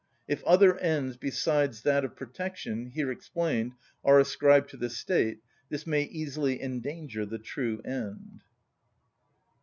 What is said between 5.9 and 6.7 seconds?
easily